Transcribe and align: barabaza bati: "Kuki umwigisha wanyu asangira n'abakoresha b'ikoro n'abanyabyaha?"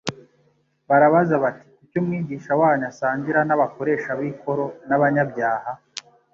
barabaza 0.89 1.35
bati: 1.43 1.67
"Kuki 1.77 1.95
umwigisha 2.01 2.51
wanyu 2.61 2.85
asangira 2.91 3.39
n'abakoresha 3.45 4.09
b'ikoro 4.19 4.65
n'abanyabyaha?" 4.87 5.71